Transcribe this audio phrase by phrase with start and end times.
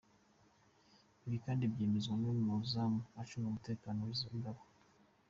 [1.25, 4.63] Ibi kandi byemezwa n’umuzamu ucunga umutekano w’iwabo.